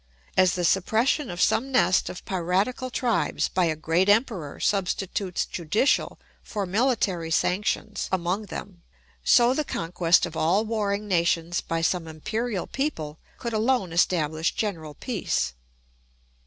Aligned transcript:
As 0.35 0.55
the 0.55 0.63
suppression 0.65 1.29
of 1.29 1.39
some 1.39 1.71
nest 1.71 2.09
of 2.09 2.25
piratical 2.25 2.89
tribes 2.89 3.47
by 3.49 3.65
a 3.65 3.75
great 3.75 4.09
emperor 4.09 4.59
substitutes 4.59 5.45
judicial 5.45 6.17
for 6.41 6.65
military 6.65 7.29
sanctions 7.29 8.09
among 8.11 8.47
them, 8.47 8.81
so 9.23 9.53
the 9.53 9.63
conquest 9.63 10.25
of 10.25 10.35
all 10.35 10.65
warring 10.65 11.07
nations 11.07 11.61
by 11.61 11.81
some 11.81 12.07
imperial 12.07 12.65
people 12.65 13.19
could 13.37 13.53
alone 13.53 13.93
establish 13.93 14.55
general 14.55 14.95
peace. 14.95 15.53